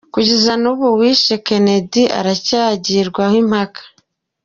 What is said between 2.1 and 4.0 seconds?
aracyagibwaho impaka.